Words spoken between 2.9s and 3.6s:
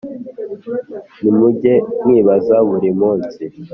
munsi,